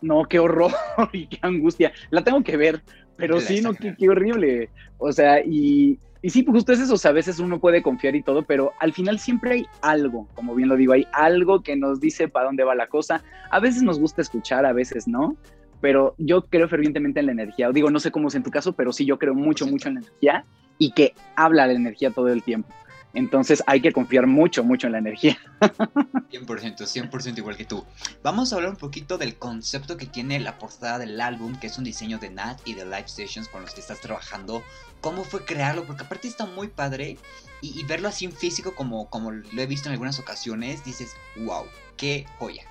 No, 0.00 0.24
qué 0.24 0.38
horror 0.38 0.72
y 1.12 1.26
qué 1.26 1.38
angustia. 1.42 1.92
La 2.10 2.22
tengo 2.22 2.42
que 2.42 2.56
ver, 2.56 2.82
pero 3.16 3.40
sí, 3.40 3.60
no, 3.60 3.74
qué, 3.74 3.94
qué, 3.98 4.08
horrible. 4.08 4.70
O 4.98 5.12
sea, 5.12 5.40
y, 5.44 5.98
y 6.22 6.30
sí, 6.30 6.42
pues 6.42 6.56
justo 6.56 6.72
es 6.72 6.80
eso, 6.80 6.94
o 6.94 6.98
sea, 6.98 7.10
a 7.10 7.14
veces 7.14 7.38
uno 7.38 7.60
puede 7.60 7.82
confiar 7.82 8.14
y 8.14 8.22
todo, 8.22 8.42
pero 8.42 8.72
al 8.80 8.92
final 8.92 9.18
siempre 9.18 9.52
hay 9.52 9.66
algo, 9.80 10.28
como 10.34 10.54
bien 10.54 10.68
lo 10.68 10.76
digo, 10.76 10.92
hay 10.92 11.06
algo 11.12 11.62
que 11.62 11.76
nos 11.76 12.00
dice 12.00 12.28
para 12.28 12.46
dónde 12.46 12.64
va 12.64 12.74
la 12.74 12.88
cosa. 12.88 13.22
A 13.50 13.60
veces 13.60 13.82
nos 13.82 13.98
gusta 13.98 14.22
escuchar, 14.22 14.66
a 14.66 14.72
veces 14.72 15.08
no, 15.08 15.36
pero 15.80 16.14
yo 16.18 16.42
creo 16.42 16.68
fervientemente 16.68 17.20
en 17.20 17.26
la 17.26 17.32
energía. 17.32 17.70
Digo, 17.70 17.90
no 17.90 18.00
sé 18.00 18.10
cómo 18.10 18.28
es 18.28 18.34
en 18.34 18.42
tu 18.42 18.50
caso, 18.50 18.72
pero 18.72 18.92
sí 18.92 19.04
yo 19.04 19.18
creo 19.18 19.34
mucho, 19.34 19.66
mucho 19.66 19.88
en 19.88 19.94
la 19.94 20.00
energía 20.00 20.44
y 20.78 20.92
que 20.92 21.14
habla 21.36 21.66
la 21.66 21.72
energía 21.72 22.10
todo 22.10 22.28
el 22.28 22.42
tiempo. 22.42 22.68
Entonces 23.14 23.62
hay 23.66 23.80
que 23.80 23.92
confiar 23.92 24.26
mucho, 24.26 24.62
mucho 24.62 24.86
en 24.86 24.92
la 24.92 24.98
energía. 24.98 25.38
100%, 25.60 27.10
100% 27.10 27.38
igual 27.38 27.56
que 27.56 27.64
tú. 27.64 27.84
Vamos 28.22 28.52
a 28.52 28.56
hablar 28.56 28.70
un 28.70 28.76
poquito 28.76 29.16
del 29.16 29.36
concepto 29.36 29.96
que 29.96 30.06
tiene 30.06 30.38
la 30.40 30.58
portada 30.58 30.98
del 30.98 31.20
álbum, 31.20 31.58
que 31.58 31.68
es 31.68 31.78
un 31.78 31.84
diseño 31.84 32.18
de 32.18 32.30
Nat 32.30 32.60
y 32.66 32.74
de 32.74 32.84
Live 32.84 33.08
Stations 33.08 33.48
con 33.48 33.62
los 33.62 33.72
que 33.72 33.80
estás 33.80 34.00
trabajando. 34.00 34.62
¿Cómo 35.00 35.24
fue 35.24 35.44
crearlo? 35.44 35.84
Porque 35.84 36.04
aparte 36.04 36.28
está 36.28 36.44
muy 36.44 36.68
padre 36.68 37.16
y, 37.62 37.82
verlo 37.84 38.08
así 38.08 38.24
en 38.26 38.32
físico 38.32 38.74
como, 38.74 39.08
como 39.08 39.30
lo 39.32 39.62
he 39.62 39.66
visto 39.66 39.88
en 39.88 39.92
algunas 39.92 40.20
ocasiones, 40.20 40.84
dices, 40.84 41.16
wow, 41.36 41.64
qué 41.96 42.26
joya. 42.38 42.64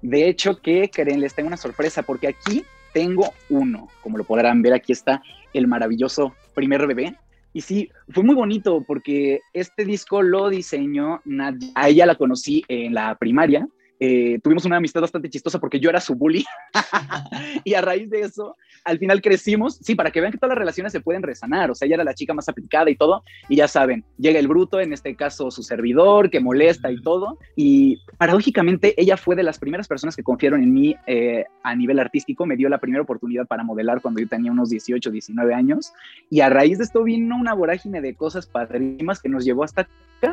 De 0.00 0.28
hecho, 0.28 0.60
¿qué 0.60 0.90
creen? 0.92 1.20
Les 1.20 1.34
tengo 1.34 1.48
una 1.48 1.56
sorpresa 1.56 2.02
porque 2.02 2.28
aquí 2.28 2.64
tengo 2.92 3.34
uno. 3.50 3.88
Como 4.02 4.18
lo 4.18 4.24
podrán 4.24 4.62
ver, 4.62 4.72
aquí 4.72 4.92
está 4.92 5.22
el 5.52 5.66
maravilloso 5.66 6.34
primer 6.54 6.86
bebé 6.86 7.16
y 7.54 7.60
sí, 7.60 7.88
fue 8.10 8.24
muy 8.24 8.34
bonito 8.34 8.84
porque 8.86 9.40
este 9.52 9.84
disco 9.84 10.22
lo 10.22 10.50
diseñó 10.50 11.22
Nadia. 11.24 11.70
A 11.76 11.88
ella 11.88 12.04
la 12.04 12.16
conocí 12.16 12.64
en 12.68 12.94
la 12.94 13.14
primaria 13.14 13.68
eh, 14.00 14.38
tuvimos 14.42 14.64
una 14.64 14.76
amistad 14.76 15.00
bastante 15.00 15.30
chistosa 15.30 15.58
porque 15.58 15.80
yo 15.80 15.90
era 15.90 16.00
su 16.00 16.14
bully. 16.14 16.44
y 17.64 17.74
a 17.74 17.80
raíz 17.80 18.10
de 18.10 18.20
eso, 18.20 18.56
al 18.84 18.98
final 18.98 19.22
crecimos, 19.22 19.78
sí, 19.82 19.94
para 19.94 20.10
que 20.10 20.20
vean 20.20 20.32
que 20.32 20.38
todas 20.38 20.50
las 20.50 20.58
relaciones 20.58 20.92
se 20.92 21.00
pueden 21.00 21.22
resanar. 21.22 21.70
O 21.70 21.74
sea, 21.74 21.86
ella 21.86 21.96
era 21.96 22.04
la 22.04 22.14
chica 22.14 22.34
más 22.34 22.48
aplicada 22.48 22.90
y 22.90 22.96
todo. 22.96 23.22
Y 23.48 23.56
ya 23.56 23.68
saben, 23.68 24.04
llega 24.18 24.38
el 24.38 24.48
bruto, 24.48 24.80
en 24.80 24.92
este 24.92 25.14
caso 25.14 25.50
su 25.50 25.62
servidor, 25.62 26.30
que 26.30 26.40
molesta 26.40 26.90
y 26.90 27.00
todo. 27.00 27.38
Y 27.56 27.98
paradójicamente, 28.18 28.94
ella 29.00 29.16
fue 29.16 29.36
de 29.36 29.42
las 29.42 29.58
primeras 29.58 29.88
personas 29.88 30.16
que 30.16 30.22
confiaron 30.22 30.62
en 30.62 30.72
mí 30.72 30.96
eh, 31.06 31.44
a 31.62 31.74
nivel 31.74 31.98
artístico. 31.98 32.46
Me 32.46 32.56
dio 32.56 32.68
la 32.68 32.78
primera 32.78 33.02
oportunidad 33.02 33.46
para 33.46 33.64
modelar 33.64 34.00
cuando 34.00 34.20
yo 34.20 34.28
tenía 34.28 34.52
unos 34.52 34.70
18, 34.70 35.10
19 35.10 35.54
años. 35.54 35.92
Y 36.30 36.40
a 36.40 36.48
raíz 36.48 36.78
de 36.78 36.84
esto 36.84 37.02
vino 37.04 37.36
una 37.36 37.54
vorágine 37.54 38.00
de 38.00 38.14
cosas 38.14 38.46
padrísimas 38.46 39.20
que 39.20 39.28
nos 39.28 39.44
llevó 39.44 39.64
hasta 39.64 39.88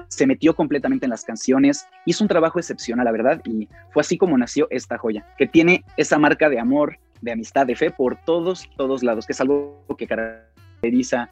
Se 0.07 0.27
metió 0.27 0.55
completamente 0.55 1.05
en 1.05 1.09
las 1.11 1.23
canciones. 1.23 1.87
Hizo 2.05 2.23
un 2.23 2.27
trabajo 2.27 2.59
excepcional, 2.59 3.05
la 3.05 3.11
verdad. 3.11 3.41
Y 3.45 3.67
fue 3.91 4.01
así 4.01 4.17
como 4.17 4.37
nació 4.37 4.67
esta 4.69 4.97
joya, 4.97 5.25
que 5.37 5.47
tiene 5.47 5.83
esa 5.97 6.17
marca 6.17 6.49
de 6.49 6.59
amor, 6.59 6.97
de 7.21 7.31
amistad, 7.31 7.65
de 7.65 7.75
fe 7.75 7.91
por 7.91 8.17
todos, 8.23 8.69
todos 8.77 9.03
lados, 9.03 9.25
que 9.25 9.33
es 9.33 9.41
algo 9.41 9.85
que 9.97 10.07
caracteriza 10.07 11.29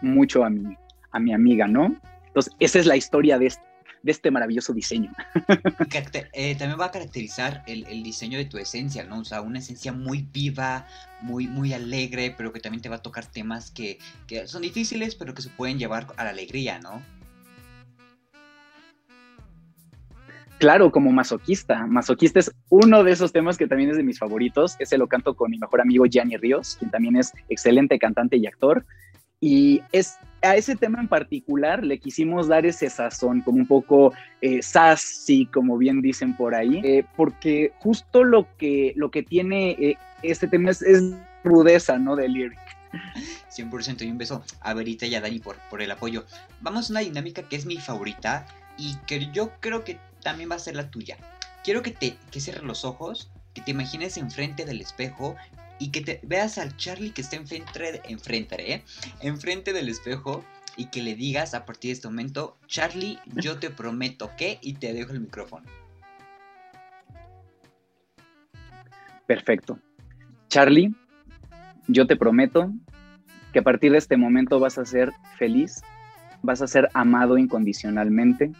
mucho 0.00 0.44
a 0.44 0.50
mi, 0.50 0.76
a 1.10 1.20
mi 1.20 1.32
amiga, 1.32 1.66
¿no? 1.66 1.96
Entonces, 2.26 2.54
esa 2.60 2.78
es 2.78 2.86
la 2.86 2.96
historia 2.96 3.38
de 3.38 3.46
este, 3.46 3.62
este 4.04 4.30
maravilloso 4.30 4.72
diseño. 4.72 5.12
Eh, 6.34 6.54
también 6.56 6.80
va 6.80 6.86
a 6.86 6.90
caracterizar 6.90 7.62
el, 7.66 7.86
el, 7.86 8.02
diseño 8.02 8.38
de 8.38 8.46
tu 8.46 8.56
esencia, 8.58 9.04
¿no? 9.04 9.20
O 9.20 9.24
sea, 9.24 9.42
una 9.42 9.58
esencia 9.58 9.92
muy 9.92 10.22
viva, 10.32 10.86
muy, 11.20 11.46
muy 11.46 11.72
alegre, 11.74 12.34
pero 12.36 12.52
que 12.52 12.60
también 12.60 12.80
te 12.80 12.88
va 12.88 12.96
a 12.96 13.02
tocar 13.02 13.26
temas 13.26 13.70
que, 13.70 13.98
que 14.26 14.46
son 14.46 14.62
difíciles, 14.62 15.14
pero 15.14 15.34
que 15.34 15.42
se 15.42 15.50
pueden 15.50 15.78
llevar 15.78 16.06
a 16.16 16.24
la 16.24 16.30
alegría, 16.30 16.78
¿no? 16.78 17.02
Claro, 20.62 20.92
como 20.92 21.10
masoquista. 21.10 21.88
Masoquista 21.88 22.38
es 22.38 22.52
uno 22.70 23.02
de 23.02 23.10
esos 23.10 23.32
temas 23.32 23.58
que 23.58 23.66
también 23.66 23.90
es 23.90 23.96
de 23.96 24.04
mis 24.04 24.20
favoritos. 24.20 24.76
Ese 24.78 24.96
lo 24.96 25.08
canto 25.08 25.34
con 25.34 25.50
mi 25.50 25.58
mejor 25.58 25.80
amigo 25.80 26.04
Gianni 26.06 26.36
Ríos, 26.36 26.76
quien 26.78 26.88
también 26.88 27.16
es 27.16 27.32
excelente 27.48 27.98
cantante 27.98 28.36
y 28.36 28.46
actor. 28.46 28.86
Y 29.40 29.82
es 29.90 30.20
a 30.40 30.54
ese 30.54 30.76
tema 30.76 31.00
en 31.00 31.08
particular 31.08 31.82
le 31.82 31.98
quisimos 31.98 32.46
dar 32.46 32.64
ese 32.64 32.88
sazón, 32.88 33.40
como 33.40 33.58
un 33.58 33.66
poco 33.66 34.12
eh, 34.40 34.62
sassy, 34.62 35.46
como 35.46 35.76
bien 35.78 36.00
dicen 36.00 36.36
por 36.36 36.54
ahí, 36.54 36.80
eh, 36.84 37.04
porque 37.16 37.72
justo 37.80 38.22
lo 38.22 38.46
que, 38.56 38.92
lo 38.94 39.10
que 39.10 39.24
tiene 39.24 39.70
eh, 39.72 39.96
este 40.22 40.46
tema 40.46 40.70
es, 40.70 40.84
rudeza, 41.42 41.98
¿no? 41.98 42.14
De 42.14 42.28
lyric. 42.28 42.60
100% 43.50 44.02
y 44.02 44.10
un 44.12 44.18
beso 44.18 44.44
a 44.60 44.74
Verita 44.74 45.06
y 45.06 45.16
a 45.16 45.20
Dani 45.20 45.40
por, 45.40 45.56
por 45.68 45.82
el 45.82 45.90
apoyo. 45.90 46.24
Vamos 46.60 46.88
a 46.88 46.92
una 46.92 47.00
dinámica 47.00 47.42
que 47.42 47.56
es 47.56 47.66
mi 47.66 47.78
favorita 47.78 48.46
y 48.78 48.94
que 49.08 49.28
yo 49.32 49.50
creo 49.58 49.82
que 49.82 49.98
también 50.22 50.50
va 50.50 50.56
a 50.56 50.60
ser 50.60 50.76
la 50.76 50.90
tuya. 50.90 51.16
Quiero 51.64 51.82
que 51.82 51.90
te 51.90 52.16
que 52.30 52.40
cierres 52.40 52.64
los 52.64 52.84
ojos, 52.84 53.30
que 53.54 53.62
te 53.62 53.70
imagines 53.70 54.16
enfrente 54.16 54.64
del 54.64 54.80
espejo 54.80 55.36
y 55.78 55.90
que 55.90 56.00
te 56.00 56.20
veas 56.22 56.58
al 56.58 56.76
Charlie 56.76 57.10
que 57.10 57.22
está 57.22 57.36
enfrente, 57.36 58.02
enfrente, 58.08 58.72
¿eh? 58.72 58.84
enfrente 59.20 59.72
del 59.72 59.88
espejo 59.88 60.44
y 60.76 60.86
que 60.86 61.02
le 61.02 61.14
digas 61.14 61.54
a 61.54 61.64
partir 61.64 61.90
de 61.90 61.92
este 61.94 62.08
momento, 62.08 62.56
Charlie, 62.66 63.18
yo 63.26 63.58
te 63.58 63.70
prometo 63.70 64.30
que 64.36 64.58
y 64.62 64.74
te 64.74 64.92
dejo 64.92 65.12
el 65.12 65.20
micrófono. 65.20 65.66
Perfecto. 69.26 69.78
Charlie, 70.48 70.94
yo 71.88 72.06
te 72.06 72.16
prometo 72.16 72.72
que 73.52 73.58
a 73.58 73.62
partir 73.62 73.92
de 73.92 73.98
este 73.98 74.16
momento 74.16 74.60
vas 74.60 74.78
a 74.78 74.84
ser 74.84 75.12
feliz, 75.36 75.82
vas 76.42 76.62
a 76.62 76.66
ser 76.66 76.88
amado 76.94 77.38
incondicionalmente, 77.38 78.52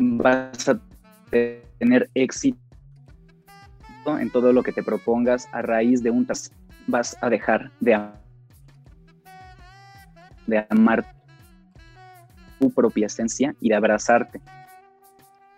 vas 0.00 0.68
a 0.68 0.80
tener 1.30 2.10
éxito 2.14 2.58
en 4.06 4.30
todo 4.30 4.52
lo 4.52 4.62
que 4.62 4.72
te 4.72 4.82
propongas 4.82 5.46
a 5.52 5.62
raíz 5.62 6.02
de 6.02 6.10
un 6.10 6.26
vas 6.86 7.16
a 7.20 7.28
dejar 7.28 7.70
de, 7.80 8.00
de 10.46 10.66
amar 10.70 11.04
tu 12.58 12.70
propia 12.70 13.06
esencia 13.06 13.54
y 13.60 13.68
de 13.68 13.74
abrazarte 13.74 14.40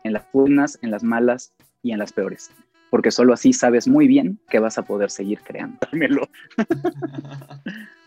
en 0.03 0.13
las 0.13 0.25
buenas, 0.33 0.79
en 0.83 0.91
las 0.91 1.05
malas 1.05 1.55
y 1.83 1.93
en 1.93 2.01
las 2.01 2.13
peores, 2.13 2.51
porque 2.91 3.13
solo 3.13 3.33
así 3.33 3.53
sabes 3.53 3.87
muy 3.87 4.09
bien 4.09 4.41
que 4.51 4.59
vas 4.59 4.77
a 4.77 4.83
poder 4.83 5.11
seguir 5.11 5.41
creando. 5.41 5.79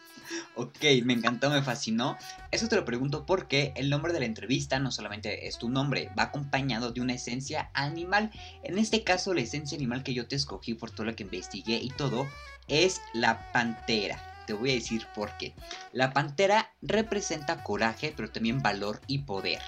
Ok, 0.57 0.85
me 1.03 1.11
encantó, 1.11 1.49
me 1.49 1.61
fascinó. 1.61 2.17
Eso 2.49 2.69
te 2.69 2.77
lo 2.77 2.85
pregunto 2.85 3.25
porque 3.25 3.73
el 3.75 3.89
nombre 3.89 4.13
de 4.13 4.21
la 4.21 4.25
entrevista 4.25 4.79
no 4.79 4.89
solamente 4.89 5.47
es 5.47 5.57
tu 5.57 5.67
nombre, 5.67 6.09
va 6.17 6.23
acompañado 6.23 6.91
de 6.93 7.01
una 7.01 7.13
esencia 7.13 7.71
animal. 7.73 8.31
En 8.63 8.77
este 8.77 9.03
caso, 9.03 9.33
la 9.33 9.41
esencia 9.41 9.75
animal 9.75 10.03
que 10.03 10.13
yo 10.13 10.27
te 10.27 10.37
escogí 10.37 10.73
por 10.73 10.91
todo 10.91 11.05
lo 11.07 11.15
que 11.15 11.23
investigué 11.23 11.75
y 11.75 11.89
todo 11.89 12.25
es 12.69 13.01
la 13.13 13.51
pantera. 13.51 14.17
Te 14.47 14.53
voy 14.53 14.71
a 14.71 14.75
decir 14.75 15.05
por 15.13 15.35
qué. 15.37 15.53
La 15.91 16.13
pantera 16.13 16.73
representa 16.81 17.61
coraje, 17.61 18.13
pero 18.15 18.31
también 18.31 18.61
valor 18.61 19.01
y 19.07 19.19
poder. 19.19 19.59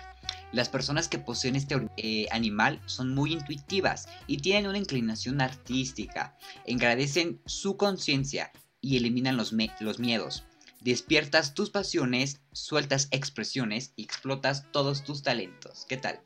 Las 0.53 0.69
personas 0.69 1.09
que 1.09 1.19
poseen 1.19 1.57
este 1.57 1.89
eh, 1.97 2.27
animal 2.31 2.81
son 2.85 3.13
muy 3.13 3.33
intuitivas 3.33 4.07
y 4.27 4.37
tienen 4.37 4.67
una 4.67 4.77
inclinación 4.77 5.41
artística. 5.41 6.37
Engrandecen 6.65 7.41
su 7.45 7.75
conciencia 7.75 8.53
y 8.79 8.95
eliminan 8.95 9.35
los 9.35 9.51
miedos. 9.51 10.46
Despiertas 10.81 11.53
tus 11.53 11.69
pasiones, 11.69 12.41
sueltas 12.51 13.07
expresiones 13.11 13.93
y 13.95 14.03
explotas 14.03 14.71
todos 14.71 15.03
tus 15.03 15.23
talentos. 15.23 15.85
¿Qué 15.89 15.97
tal? 15.97 16.19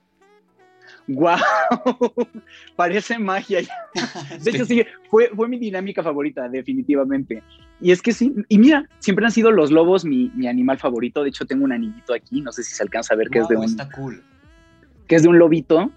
¡Guau! 1.07 1.39
Parece 2.75 3.17
magia. 3.17 3.61
De 4.43 4.51
hecho, 4.51 4.65
sí, 4.65 4.83
fue, 5.09 5.29
fue 5.35 5.47
mi 5.47 5.57
dinámica 5.57 6.03
favorita, 6.03 6.47
definitivamente. 6.49 7.43
Y 7.79 7.91
es 7.91 8.01
que 8.01 8.11
sí, 8.11 8.33
y 8.47 8.59
mira, 8.59 8.87
siempre 8.99 9.25
han 9.25 9.31
sido 9.31 9.51
los 9.51 9.71
lobos 9.71 10.05
mi, 10.05 10.31
animal 10.47 10.77
favorito. 10.77 11.23
De 11.23 11.29
hecho, 11.29 11.45
tengo 11.45 11.63
un 11.63 11.71
anillito 11.71 12.13
aquí, 12.13 12.41
no 12.41 12.51
sé 12.51 12.63
si 12.63 12.75
se 12.75 12.83
alcanza 12.83 13.13
a 13.13 13.17
ver 13.17 13.29
que 13.29 13.39
es 13.39 13.47
de 13.47 13.55
un. 13.55 13.63
Está 13.63 13.89
cool. 13.89 14.23
Que 15.07 15.15
es 15.15 15.23
de 15.23 15.29
un 15.29 15.39
lobito. 15.39 15.91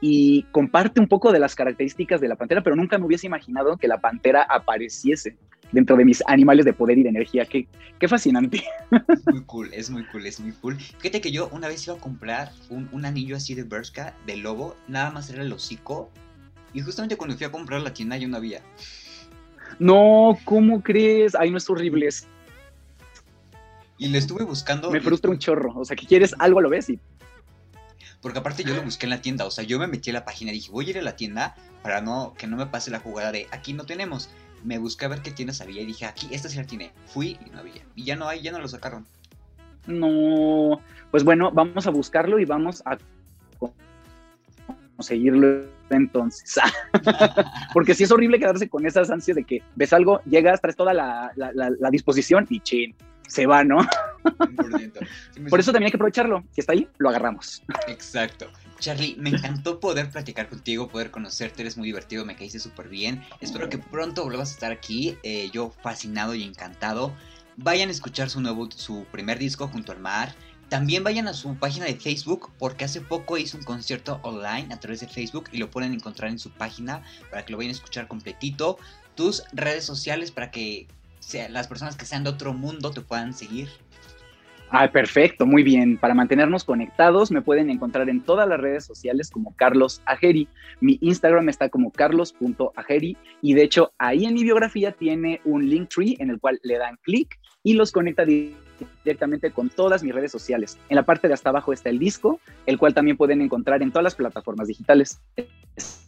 Y 0.00 0.42
comparte 0.50 1.00
un 1.00 1.08
poco 1.08 1.32
de 1.32 1.38
las 1.38 1.54
características 1.54 2.20
de 2.20 2.28
la 2.28 2.36
pantera, 2.36 2.62
pero 2.62 2.76
nunca 2.76 2.98
me 2.98 3.06
hubiese 3.06 3.26
imaginado 3.26 3.78
que 3.78 3.88
la 3.88 4.00
pantera 4.00 4.42
apareciese 4.42 5.38
dentro 5.72 5.96
de 5.96 6.04
mis 6.04 6.22
animales 6.26 6.64
de 6.64 6.72
poder 6.72 6.98
y 6.98 7.02
de 7.02 7.08
energía. 7.08 7.44
Qué, 7.44 7.66
qué 7.98 8.08
fascinante. 8.08 8.64
Es 9.08 9.26
muy 9.26 9.42
cool, 9.44 9.70
es 9.72 9.90
muy 9.90 10.04
cool, 10.06 10.26
es 10.26 10.38
muy 10.40 10.52
cool. 10.52 10.76
Fíjate 10.76 11.20
que 11.20 11.32
yo 11.32 11.48
una 11.48 11.68
vez 11.68 11.86
iba 11.86 11.96
a 11.96 11.98
comprar 11.98 12.52
un, 12.70 13.04
anillo 13.04 13.36
así 13.36 13.54
de 13.54 13.64
Bershka, 13.64 14.14
de 14.26 14.36
lobo, 14.36 14.76
nada 14.86 15.10
más 15.10 15.30
era 15.30 15.42
el 15.42 15.52
hocico. 15.52 16.10
Y 16.72 16.80
justamente 16.80 17.16
cuando 17.16 17.36
fui 17.36 17.46
a 17.46 17.52
comprar 17.52 17.80
la 17.80 17.92
tienda 17.92 18.16
yo 18.16 18.28
no 18.28 18.36
había. 18.36 18.62
No, 19.78 20.38
¿cómo 20.44 20.82
crees? 20.82 21.34
Ay, 21.34 21.50
no 21.50 21.58
es 21.58 21.68
horrible. 21.68 22.08
Y 23.98 24.08
le 24.08 24.18
estuve 24.18 24.44
buscando. 24.44 24.90
Me 24.90 25.00
frustra 25.00 25.30
un 25.30 25.38
chorro. 25.38 25.72
O 25.76 25.84
sea, 25.84 25.96
que 25.96 26.06
quieres 26.06 26.34
algo, 26.38 26.60
lo 26.60 26.70
ves 26.70 26.90
y. 26.90 27.00
Porque 28.20 28.38
aparte 28.38 28.64
yo 28.64 28.74
lo 28.74 28.82
busqué 28.82 29.06
en 29.06 29.10
la 29.10 29.20
tienda. 29.20 29.44
O 29.44 29.50
sea, 29.50 29.64
yo 29.64 29.78
me 29.78 29.86
metí 29.86 30.10
a 30.10 30.14
la 30.14 30.24
página 30.24 30.50
y 30.50 30.54
dije, 30.54 30.70
voy 30.70 30.86
a 30.86 30.90
ir 30.90 30.98
a 30.98 31.02
la 31.02 31.16
tienda 31.16 31.54
para 31.82 32.00
no 32.00 32.32
que 32.38 32.46
no 32.46 32.56
me 32.56 32.66
pase 32.66 32.90
la 32.90 32.98
jugada 32.98 33.30
de 33.30 33.46
aquí 33.50 33.74
no 33.74 33.84
tenemos 33.84 34.30
me 34.64 34.78
busqué 34.78 35.04
a 35.04 35.08
ver 35.08 35.20
qué 35.20 35.30
tiendas 35.30 35.60
había 35.60 35.82
y 35.82 35.86
dije, 35.86 36.06
aquí, 36.06 36.28
esta 36.32 36.48
sí 36.48 36.56
la 36.56 36.64
tiene. 36.64 36.92
Fui 37.06 37.38
y 37.46 37.50
no 37.50 37.60
había. 37.60 37.82
Y 37.94 38.04
ya 38.04 38.16
no 38.16 38.26
hay, 38.26 38.40
ya 38.40 38.50
no 38.50 38.58
lo 38.58 38.68
sacaron. 38.68 39.06
No, 39.86 40.80
pues 41.10 41.22
bueno, 41.22 41.50
vamos 41.52 41.86
a 41.86 41.90
buscarlo 41.90 42.38
y 42.38 42.46
vamos 42.46 42.82
a 42.86 42.96
conseguirlo 44.96 45.66
entonces. 45.90 46.58
Porque 47.74 47.94
sí 47.94 48.04
es 48.04 48.10
horrible 48.10 48.38
quedarse 48.38 48.68
con 48.68 48.86
esas 48.86 49.10
ansias 49.10 49.36
de 49.36 49.44
que 49.44 49.62
ves 49.76 49.92
algo, 49.92 50.20
llegas, 50.24 50.60
traes 50.60 50.76
toda 50.76 50.94
la, 50.94 51.30
disposición 51.90 52.46
y 52.48 52.60
chin, 52.60 52.94
se 53.28 53.46
va, 53.46 53.64
¿no? 53.64 53.78
Por 55.50 55.60
eso 55.60 55.72
también 55.72 55.86
hay 55.86 55.90
que 55.90 55.96
aprovecharlo. 55.98 56.44
Si 56.52 56.60
está 56.60 56.72
ahí, 56.72 56.88
lo 56.98 57.10
agarramos. 57.10 57.62
Exacto. 57.88 58.46
Charlie, 58.84 59.16
me 59.16 59.30
encantó 59.30 59.80
poder 59.80 60.10
platicar 60.10 60.50
contigo, 60.50 60.88
poder 60.88 61.10
conocerte, 61.10 61.62
eres 61.62 61.78
muy 61.78 61.86
divertido, 61.86 62.26
me 62.26 62.36
caíste 62.36 62.58
súper 62.58 62.90
bien. 62.90 63.24
Espero 63.40 63.70
que 63.70 63.78
pronto 63.78 64.24
vuelvas 64.24 64.50
a 64.50 64.52
estar 64.52 64.72
aquí, 64.72 65.16
eh, 65.22 65.48
yo 65.54 65.72
fascinado 65.82 66.34
y 66.34 66.42
encantado. 66.42 67.10
Vayan 67.56 67.88
a 67.88 67.92
escuchar 67.92 68.28
su 68.28 68.42
nuevo, 68.42 68.70
su 68.70 69.06
primer 69.10 69.38
disco 69.38 69.68
junto 69.68 69.92
al 69.92 70.00
mar. 70.00 70.34
También 70.68 71.02
vayan 71.02 71.28
a 71.28 71.32
su 71.32 71.54
página 71.54 71.86
de 71.86 71.96
Facebook 71.96 72.52
porque 72.58 72.84
hace 72.84 73.00
poco 73.00 73.38
hizo 73.38 73.56
un 73.56 73.64
concierto 73.64 74.20
online 74.22 74.74
a 74.74 74.78
través 74.78 75.00
de 75.00 75.08
Facebook 75.08 75.48
y 75.50 75.56
lo 75.56 75.70
pueden 75.70 75.94
encontrar 75.94 76.30
en 76.30 76.38
su 76.38 76.50
página 76.50 77.02
para 77.30 77.42
que 77.46 77.52
lo 77.52 77.56
vayan 77.56 77.70
a 77.70 77.76
escuchar 77.76 78.06
completito. 78.06 78.76
Tus 79.14 79.44
redes 79.54 79.86
sociales 79.86 80.30
para 80.30 80.50
que 80.50 80.88
las 81.48 81.68
personas 81.68 81.96
que 81.96 82.04
sean 82.04 82.22
de 82.22 82.28
otro 82.28 82.52
mundo 82.52 82.90
te 82.90 83.00
puedan 83.00 83.32
seguir. 83.32 83.70
Ah, 84.76 84.90
perfecto, 84.90 85.46
muy 85.46 85.62
bien. 85.62 85.96
Para 85.96 86.14
mantenernos 86.14 86.64
conectados 86.64 87.30
me 87.30 87.40
pueden 87.40 87.70
encontrar 87.70 88.08
en 88.08 88.20
todas 88.20 88.48
las 88.48 88.58
redes 88.58 88.84
sociales 88.84 89.30
como 89.30 89.54
Carlos 89.54 90.02
Ajeri. 90.04 90.48
Mi 90.80 90.98
Instagram 91.00 91.48
está 91.48 91.68
como 91.68 91.92
carlos.ajeri 91.92 93.16
y 93.40 93.54
de 93.54 93.62
hecho 93.62 93.92
ahí 93.98 94.24
en 94.24 94.34
mi 94.34 94.42
biografía 94.42 94.90
tiene 94.90 95.40
un 95.44 95.70
link 95.70 95.90
tree 95.94 96.16
en 96.18 96.28
el 96.28 96.40
cual 96.40 96.58
le 96.64 96.76
dan 96.76 96.98
clic 97.02 97.38
y 97.62 97.74
los 97.74 97.92
conecta 97.92 98.24
directamente 98.24 99.52
con 99.52 99.70
todas 99.70 100.02
mis 100.02 100.12
redes 100.12 100.32
sociales. 100.32 100.76
En 100.88 100.96
la 100.96 101.04
parte 101.04 101.28
de 101.28 101.34
hasta 101.34 101.50
abajo 101.50 101.72
está 101.72 101.88
el 101.88 102.00
disco, 102.00 102.40
el 102.66 102.76
cual 102.76 102.94
también 102.94 103.16
pueden 103.16 103.42
encontrar 103.42 103.80
en 103.80 103.92
todas 103.92 104.02
las 104.02 104.16
plataformas 104.16 104.66
digitales. 104.66 105.22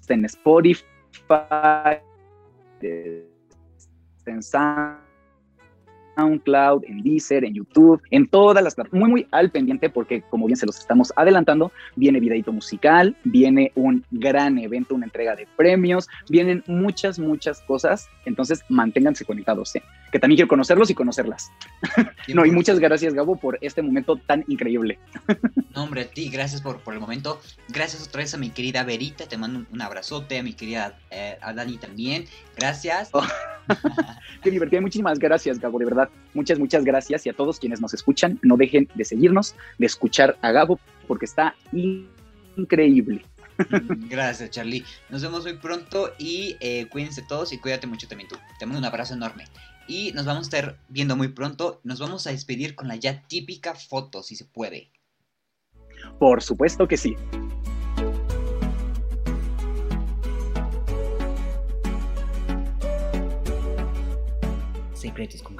En 0.08 0.24
Spotify, 0.24 2.00
en 2.80 4.42
SoundCloud, 6.16 6.84
en 6.86 7.02
Deezer, 7.02 7.44
en 7.44 7.54
YouTube, 7.54 8.00
en 8.10 8.26
todas 8.26 8.62
las 8.64 8.76
muy 8.92 9.10
muy 9.10 9.26
al 9.30 9.50
pendiente 9.50 9.88
porque 9.90 10.22
como 10.22 10.46
bien 10.46 10.56
se 10.56 10.66
los 10.66 10.78
estamos 10.78 11.12
adelantando, 11.16 11.72
viene 11.94 12.20
videito 12.20 12.52
musical, 12.52 13.16
viene 13.24 13.72
un 13.74 14.04
gran 14.10 14.58
evento, 14.58 14.94
una 14.94 15.06
entrega 15.06 15.36
de 15.36 15.46
premios, 15.56 16.08
vienen 16.28 16.64
muchas 16.66 17.18
muchas 17.18 17.60
cosas, 17.62 18.08
entonces 18.24 18.64
manténganse 18.68 19.24
conectados, 19.24 19.76
¿eh? 19.76 19.82
que 20.12 20.18
también 20.18 20.36
quiero 20.36 20.48
conocerlos 20.48 20.90
y 20.90 20.94
conocerlas. 20.94 21.50
no, 22.34 22.46
y 22.46 22.50
muchas 22.50 22.78
gracias 22.78 23.14
Gabo 23.14 23.36
por 23.36 23.58
este 23.60 23.82
momento 23.82 24.16
tan 24.16 24.44
increíble. 24.48 24.98
no, 25.74 25.84
hombre, 25.84 26.02
a 26.02 26.08
ti, 26.08 26.28
gracias 26.30 26.62
por, 26.62 26.80
por 26.80 26.94
el 26.94 27.00
momento. 27.00 27.40
Gracias 27.68 28.06
otra 28.06 28.20
vez 28.22 28.34
a 28.34 28.38
mi 28.38 28.50
querida 28.50 28.84
Verita, 28.84 29.26
te 29.26 29.36
mando 29.36 29.66
un, 29.70 29.82
abrazote, 29.82 30.38
a 30.38 30.42
mi 30.42 30.54
querida 30.54 30.98
eh, 31.10 31.38
a 31.40 31.52
Dani 31.52 31.76
también. 31.76 32.24
Gracias. 32.56 33.10
Oh. 33.12 33.22
Qué 34.42 34.50
divertido, 34.50 34.80
muchísimas 34.82 35.18
gracias 35.18 35.58
Gabo, 35.58 35.78
de 35.78 35.84
verdad 35.84 36.05
Muchas, 36.34 36.58
muchas 36.58 36.84
gracias 36.84 37.26
y 37.26 37.30
a 37.30 37.32
todos 37.32 37.58
quienes 37.58 37.80
nos 37.80 37.94
escuchan, 37.94 38.38
no 38.42 38.56
dejen 38.56 38.88
de 38.94 39.04
seguirnos, 39.04 39.54
de 39.78 39.86
escuchar 39.86 40.36
a 40.42 40.52
Gabo, 40.52 40.78
porque 41.06 41.24
está 41.24 41.54
increíble. 42.56 43.24
Gracias, 44.10 44.50
Charlie. 44.50 44.84
Nos 45.08 45.22
vemos 45.22 45.44
muy 45.44 45.54
pronto 45.54 46.12
y 46.18 46.56
eh, 46.60 46.86
cuídense 46.90 47.22
todos 47.22 47.52
y 47.52 47.58
cuídate 47.58 47.86
mucho 47.86 48.08
también 48.08 48.28
tú. 48.28 48.36
Te 48.58 48.66
mando 48.66 48.78
un 48.78 48.84
abrazo 48.84 49.14
enorme. 49.14 49.44
Y 49.88 50.12
nos 50.12 50.26
vamos 50.26 50.42
a 50.42 50.56
estar 50.56 50.78
viendo 50.88 51.16
muy 51.16 51.28
pronto. 51.28 51.80
Nos 51.84 52.00
vamos 52.00 52.26
a 52.26 52.30
despedir 52.30 52.74
con 52.74 52.88
la 52.88 52.96
ya 52.96 53.22
típica 53.26 53.74
foto, 53.74 54.22
si 54.22 54.36
se 54.36 54.44
puede. 54.44 54.90
Por 56.18 56.42
supuesto 56.42 56.88
que 56.88 56.96
sí. 56.96 57.16
Secretos 64.94 65.42
con 65.42 65.56